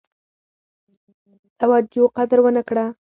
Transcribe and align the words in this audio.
توجه 1.59 2.05
قدر 2.17 2.37
ونه 2.41 2.61
کړه. 2.69 2.85